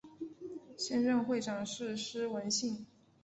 [0.75, 2.87] 现任会长是施文信。